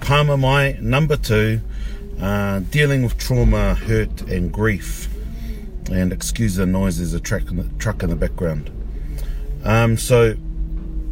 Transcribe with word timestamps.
Palmer 0.00 0.38
Mai, 0.38 0.78
number 0.80 1.18
two, 1.18 1.60
uh, 2.22 2.60
dealing 2.70 3.02
with 3.02 3.18
trauma, 3.18 3.74
hurt, 3.74 4.22
and 4.22 4.50
grief. 4.50 5.10
And 5.92 6.10
excuse 6.10 6.54
the 6.54 6.64
noise, 6.64 6.96
there's 6.96 7.12
a 7.12 7.20
truck 7.20 7.50
in 7.50 7.58
the, 7.58 7.68
truck 7.78 8.02
in 8.02 8.08
the 8.08 8.16
background. 8.16 8.70
Um, 9.64 9.98
so, 9.98 10.36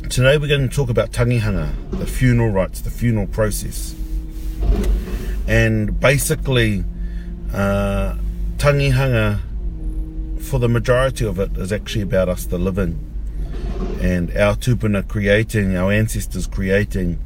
today 0.09 0.39
we're 0.39 0.49
going 0.49 0.67
to 0.67 0.75
talk 0.75 0.89
about 0.89 1.11
tangihanga, 1.11 1.75
the 1.99 2.07
funeral 2.07 2.51
rites, 2.51 2.81
the 2.81 2.89
funeral 2.89 3.27
process. 3.27 3.95
And 5.47 6.01
basically, 6.01 6.83
uh, 7.53 8.17
tangihanga, 8.57 9.39
for 10.41 10.59
the 10.59 10.71
majority 10.71 11.27
of 11.27 11.39
it, 11.39 11.55
is 11.59 11.73
actually 11.73 12.05
about 12.05 12.31
us, 12.31 12.47
the 12.47 12.57
living 12.57 12.99
and 14.01 14.35
our 14.35 14.55
tupuna 14.57 15.07
creating, 15.07 15.77
our 15.77 15.93
ancestors 15.93 16.47
creating 16.47 17.19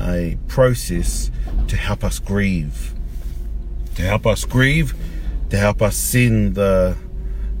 a 0.00 0.38
process 0.48 1.30
to 1.68 1.76
help 1.76 2.04
us 2.04 2.18
grieve. 2.18 2.94
To 3.96 4.02
help 4.02 4.26
us 4.26 4.44
grieve, 4.44 4.94
to 5.50 5.56
help 5.56 5.80
us 5.82 5.96
send 5.96 6.54
the 6.54 6.96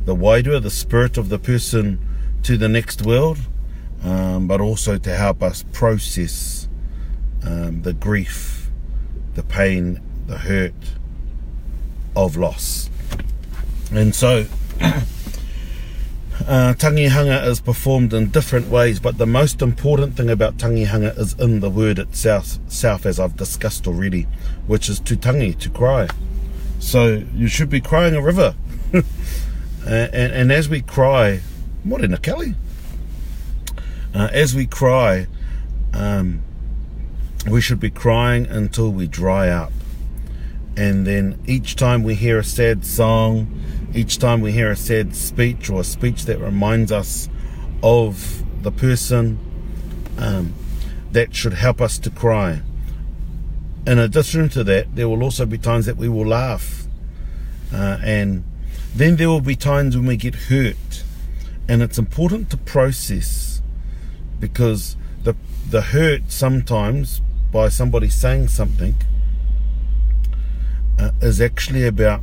the 0.04 0.14
wairua, 0.14 0.62
the 0.62 0.70
spirit 0.70 1.16
of 1.16 1.28
the 1.30 1.38
person 1.38 1.98
to 2.42 2.58
the 2.58 2.68
next 2.68 3.02
world, 3.02 3.38
um, 4.02 4.46
but 4.46 4.60
also 4.60 4.98
to 4.98 5.14
help 5.14 5.42
us 5.42 5.64
process 5.72 6.68
um, 7.42 7.82
the 7.82 7.92
grief, 7.94 8.70
the 9.34 9.42
pain, 9.42 10.00
the 10.26 10.38
hurt 10.38 10.74
of 12.14 12.36
loss. 12.36 12.90
And 13.90 14.14
so 14.14 14.46
Uh, 16.46 16.74
tangihanga 16.74 17.46
is 17.46 17.58
performed 17.58 18.12
in 18.12 18.28
different 18.28 18.68
ways, 18.68 19.00
but 19.00 19.16
the 19.16 19.26
most 19.26 19.62
important 19.62 20.14
thing 20.14 20.28
about 20.28 20.58
tangihanga 20.58 21.18
is 21.18 21.32
in 21.40 21.60
the 21.60 21.70
word 21.70 21.98
itself, 21.98 22.58
self, 22.68 23.06
as 23.06 23.18
I've 23.18 23.34
discussed 23.34 23.86
already, 23.86 24.26
which 24.66 24.90
is 24.90 25.00
to 25.00 25.16
tangi, 25.16 25.54
to 25.54 25.70
cry. 25.70 26.06
So 26.80 27.22
you 27.34 27.48
should 27.48 27.70
be 27.70 27.80
crying 27.80 28.14
a 28.14 28.20
river. 28.20 28.54
and, 28.92 29.04
and, 29.86 30.32
and, 30.34 30.52
as 30.52 30.68
we 30.68 30.82
cry, 30.82 31.40
morena 31.82 32.18
Kelly, 32.18 32.54
uh, 34.14 34.28
as 34.30 34.54
we 34.54 34.66
cry, 34.66 35.26
um, 35.94 36.42
we 37.48 37.62
should 37.62 37.80
be 37.80 37.90
crying 37.90 38.46
until 38.46 38.90
we 38.90 39.06
dry 39.06 39.48
up. 39.48 39.72
And 40.76 41.06
then 41.06 41.40
each 41.46 41.76
time 41.76 42.02
we 42.02 42.14
hear 42.14 42.38
a 42.38 42.44
sad 42.44 42.84
song, 42.84 43.46
each 43.94 44.18
time 44.18 44.40
we 44.40 44.50
hear 44.50 44.70
a 44.70 44.76
sad 44.76 45.14
speech 45.14 45.70
or 45.70 45.82
a 45.82 45.84
speech 45.84 46.24
that 46.24 46.40
reminds 46.40 46.90
us 46.90 47.28
of 47.82 48.42
the 48.62 48.72
person, 48.72 49.38
um, 50.18 50.52
that 51.12 51.34
should 51.34 51.52
help 51.52 51.80
us 51.80 51.98
to 51.98 52.10
cry. 52.10 52.60
In 53.86 53.98
addition 53.98 54.48
to 54.50 54.64
that, 54.64 54.96
there 54.96 55.08
will 55.08 55.22
also 55.22 55.46
be 55.46 55.58
times 55.58 55.86
that 55.86 55.96
we 55.96 56.08
will 56.08 56.26
laugh. 56.26 56.86
Uh, 57.72 57.98
and 58.02 58.44
then 58.94 59.16
there 59.16 59.28
will 59.28 59.40
be 59.40 59.54
times 59.54 59.96
when 59.96 60.06
we 60.06 60.16
get 60.16 60.34
hurt. 60.34 61.04
And 61.68 61.82
it's 61.82 61.98
important 61.98 62.50
to 62.50 62.56
process 62.56 63.62
because 64.40 64.96
the, 65.22 65.36
the 65.68 65.82
hurt 65.82 66.32
sometimes 66.32 67.20
by 67.52 67.68
somebody 67.68 68.08
saying 68.08 68.48
something 68.48 68.96
uh, 70.98 71.10
is 71.20 71.40
actually 71.40 71.86
about 71.86 72.22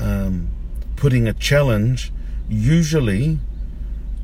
um, 0.00 0.48
putting 0.96 1.26
a 1.26 1.32
challenge, 1.32 2.12
usually 2.48 3.38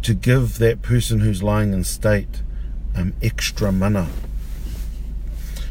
to 0.02 0.14
give 0.14 0.58
that 0.58 0.82
person 0.82 1.20
who's 1.20 1.42
lying 1.42 1.72
in 1.72 1.84
state 1.84 2.42
um, 2.94 3.14
extra 3.22 3.72
mana. 3.72 4.08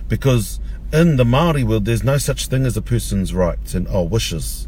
Because 0.08 0.60
in 0.92 1.18
the 1.18 1.26
Maori 1.26 1.64
world, 1.64 1.86
there's 1.86 2.04
no 2.04 2.18
such 2.18 2.48
thing 2.48 2.66
as 2.66 2.78
a 2.78 2.82
person's 2.82 3.34
rights 3.34 3.74
and 3.74 3.88
oh 3.90 4.04
wishes. 4.04 4.68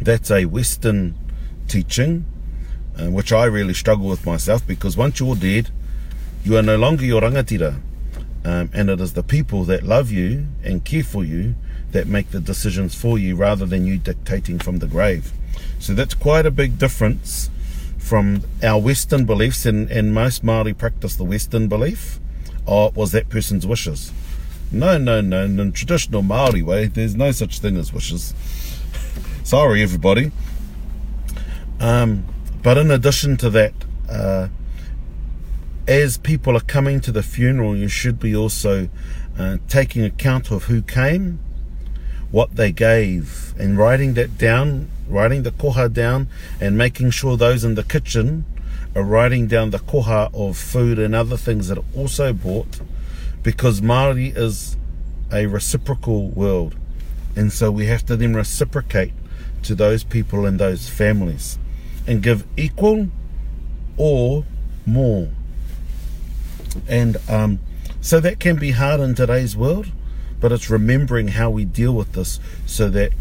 That's 0.00 0.30
a 0.30 0.46
Western 0.46 1.14
teaching, 1.68 2.24
uh, 2.98 3.10
which 3.10 3.32
I 3.32 3.44
really 3.44 3.74
struggle 3.74 4.06
with 4.06 4.26
myself 4.26 4.66
because 4.66 4.96
once 4.96 5.20
you're 5.20 5.36
dead, 5.36 5.70
you 6.44 6.56
are 6.56 6.62
no 6.62 6.76
longer 6.76 7.04
your 7.04 7.20
rangatira. 7.22 7.80
Um, 8.44 8.70
and 8.72 8.90
it 8.90 9.00
is 9.00 9.12
the 9.12 9.22
people 9.22 9.64
that 9.64 9.84
love 9.84 10.10
you 10.10 10.48
and 10.64 10.84
care 10.84 11.04
for 11.04 11.24
you 11.24 11.54
that 11.92 12.06
make 12.06 12.30
the 12.30 12.40
decisions 12.40 12.94
for 12.94 13.18
you 13.18 13.36
rather 13.36 13.64
than 13.64 13.86
you 13.86 13.98
dictating 13.98 14.58
from 14.58 14.78
the 14.78 14.86
grave. 14.86 15.32
So 15.78 15.94
that's 15.94 16.14
quite 16.14 16.46
a 16.46 16.50
big 16.50 16.78
difference 16.78 17.50
from 17.98 18.42
our 18.62 18.80
Western 18.80 19.24
beliefs, 19.24 19.64
and, 19.64 19.90
and 19.90 20.12
most 20.12 20.42
Maori 20.42 20.74
practice 20.74 21.16
the 21.16 21.24
Western 21.24 21.68
belief. 21.68 22.18
Oh, 22.66 22.86
it 22.86 22.94
was 22.94 23.12
that 23.12 23.28
person's 23.28 23.66
wishes. 23.66 24.12
No, 24.70 24.98
no, 24.98 25.20
no. 25.20 25.44
In 25.44 25.56
the 25.56 25.70
traditional 25.70 26.22
Maori 26.22 26.62
way, 26.62 26.86
there's 26.86 27.14
no 27.14 27.30
such 27.30 27.58
thing 27.60 27.76
as 27.76 27.92
wishes. 27.92 28.34
Sorry, 29.44 29.82
everybody. 29.82 30.32
Um, 31.78 32.24
but 32.62 32.78
in 32.78 32.90
addition 32.90 33.36
to 33.38 33.50
that, 33.50 33.74
uh, 34.08 34.48
as 35.86 36.16
people 36.16 36.56
are 36.56 36.60
coming 36.60 37.00
to 37.00 37.12
the 37.12 37.22
funeral, 37.22 37.76
you 37.76 37.88
should 37.88 38.18
be 38.18 38.34
also 38.34 38.88
uh, 39.38 39.58
taking 39.68 40.04
account 40.04 40.50
of 40.50 40.64
who 40.64 40.80
came, 40.80 41.40
what 42.32 42.56
they 42.56 42.72
gave, 42.72 43.54
and 43.58 43.78
writing 43.78 44.14
that 44.14 44.36
down, 44.36 44.88
writing 45.08 45.44
the 45.44 45.52
koha 45.52 45.92
down, 45.92 46.26
and 46.60 46.76
making 46.76 47.10
sure 47.10 47.36
those 47.36 47.62
in 47.62 47.76
the 47.76 47.84
kitchen 47.84 48.44
are 48.96 49.04
writing 49.04 49.46
down 49.46 49.70
the 49.70 49.78
koha 49.78 50.34
of 50.34 50.56
food 50.56 50.98
and 50.98 51.14
other 51.14 51.36
things 51.36 51.68
that 51.68 51.78
are 51.78 51.84
also 51.94 52.32
bought, 52.32 52.80
because 53.42 53.80
Māori 53.80 54.36
is 54.36 54.76
a 55.32 55.46
reciprocal 55.46 56.28
world. 56.30 56.74
And 57.36 57.52
so 57.52 57.70
we 57.70 57.86
have 57.86 58.04
to 58.06 58.16
then 58.16 58.34
reciprocate 58.34 59.12
to 59.62 59.74
those 59.74 60.04
people 60.04 60.44
and 60.44 60.58
those 60.58 60.88
families 60.88 61.58
and 62.06 62.22
give 62.22 62.44
equal 62.56 63.08
or 63.96 64.44
more. 64.84 65.28
And 66.88 67.16
um, 67.28 67.60
so 68.00 68.20
that 68.20 68.40
can 68.40 68.56
be 68.56 68.72
hard 68.72 69.00
in 69.00 69.14
today's 69.14 69.56
world, 69.56 69.86
but 70.42 70.50
it's 70.50 70.68
remembering 70.68 71.28
how 71.28 71.48
we 71.48 71.64
deal 71.64 71.94
with 71.94 72.12
this 72.12 72.40
so 72.66 72.90
that 72.90 73.12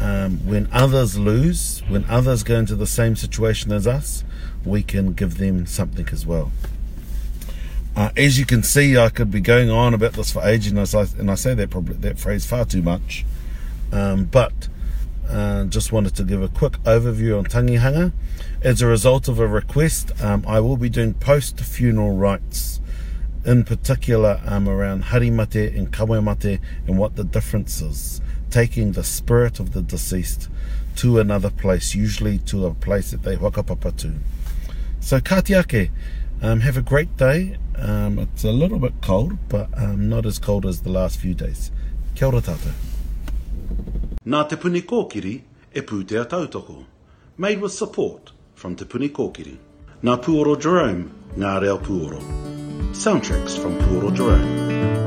um, 0.00 0.38
when 0.46 0.66
others 0.72 1.18
lose, 1.18 1.82
when 1.88 2.06
others 2.06 2.42
go 2.42 2.56
into 2.56 2.74
the 2.74 2.86
same 2.86 3.14
situation 3.14 3.70
as 3.70 3.86
us, 3.86 4.24
we 4.64 4.82
can 4.82 5.12
give 5.12 5.36
them 5.36 5.66
something 5.66 6.08
as 6.10 6.24
well. 6.26 6.50
Uh, 7.94 8.08
as 8.16 8.38
you 8.38 8.46
can 8.46 8.62
see, 8.62 8.96
I 8.96 9.10
could 9.10 9.30
be 9.30 9.40
going 9.40 9.68
on 9.68 9.92
about 9.92 10.14
this 10.14 10.32
for 10.32 10.42
ages, 10.42 10.72
and 10.72 10.80
I, 10.80 11.20
and 11.20 11.30
I 11.30 11.34
say 11.34 11.52
that 11.52 11.68
probably 11.68 11.96
that 11.96 12.18
phrase 12.18 12.46
far 12.46 12.64
too 12.64 12.80
much. 12.80 13.26
Um, 13.92 14.24
but 14.24 14.68
uh, 15.28 15.64
just 15.64 15.92
wanted 15.92 16.16
to 16.16 16.24
give 16.24 16.40
a 16.42 16.48
quick 16.48 16.74
overview 16.84 17.36
on 17.38 17.44
tangihanga. 17.44 18.12
As 18.62 18.80
a 18.80 18.86
result 18.86 19.28
of 19.28 19.38
a 19.38 19.46
request, 19.46 20.12
um, 20.22 20.44
I 20.46 20.60
will 20.60 20.78
be 20.78 20.88
doing 20.88 21.12
post 21.12 21.60
funeral 21.60 22.16
rites 22.16 22.69
in 23.44 23.64
particular 23.64 24.40
um, 24.46 24.68
around 24.68 25.04
harimate 25.04 25.76
and 25.76 25.92
kawemate 25.92 26.60
and 26.86 26.98
what 26.98 27.16
the 27.16 27.24
difference 27.24 27.80
is. 27.80 28.20
Taking 28.50 28.92
the 28.92 29.04
spirit 29.04 29.60
of 29.60 29.72
the 29.72 29.82
deceased 29.82 30.48
to 30.96 31.18
another 31.18 31.50
place, 31.50 31.94
usually 31.94 32.38
to 32.38 32.66
a 32.66 32.74
place 32.74 33.12
that 33.12 33.22
they 33.22 33.36
wakapapa 33.36 33.96
to. 33.98 34.14
So 35.00 35.20
katiake, 35.20 35.90
um, 36.42 36.60
have 36.60 36.76
a 36.76 36.82
great 36.82 37.16
day. 37.16 37.56
Um, 37.76 38.18
it's 38.18 38.44
a 38.44 38.52
little 38.52 38.78
bit 38.78 38.94
cold, 39.00 39.38
but 39.48 39.68
um, 39.76 40.08
not 40.08 40.26
as 40.26 40.38
cold 40.38 40.66
as 40.66 40.82
the 40.82 40.90
last 40.90 41.18
few 41.18 41.34
days. 41.34 41.70
Kia 42.14 42.28
ora 42.28 42.40
tātou. 42.40 42.72
Nā 44.26 44.48
te 44.48 44.56
puni 44.56 44.82
kōkiri 44.82 45.40
e 45.72 45.80
pūtea 45.80 46.26
tautoko. 46.26 46.84
Made 47.38 47.60
with 47.62 47.72
support 47.72 48.32
from 48.54 48.76
Te 48.76 48.84
Puni 48.84 49.08
Kōkiri. 49.08 49.56
Nā 50.02 50.22
Puoro 50.22 50.60
Jerome, 50.60 51.10
Ngā 51.38 51.60
Reo 51.62 51.78
Puoro. 51.78 52.39
Soundtracks 52.92 53.60
from 53.60 53.78
Puoro 53.78 54.12
Jerome. 54.12 54.99